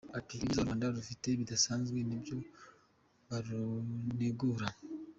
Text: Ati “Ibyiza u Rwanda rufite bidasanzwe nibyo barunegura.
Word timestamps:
Ati 0.17 0.31
“Ibyiza 0.35 0.59
u 0.61 0.65
Rwanda 0.65 0.93
rufite 0.97 1.27
bidasanzwe 1.39 1.97
nibyo 2.07 2.35
barunegura. 3.29 4.67